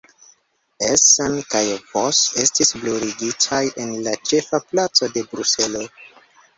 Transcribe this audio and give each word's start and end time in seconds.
Essen 0.87 1.35
kaj 1.55 1.61
Vos 1.91 2.23
estis 2.45 2.73
bruligitaj 2.81 3.63
en 3.87 3.95
la 4.09 4.19
ĉefa 4.33 4.65
placo 4.73 5.15
de 5.17 5.29
Bruselo. 5.33 5.89